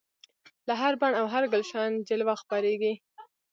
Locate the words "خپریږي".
2.41-2.93